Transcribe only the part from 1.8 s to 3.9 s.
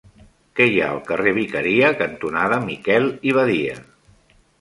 cantonada Miquel i Badia?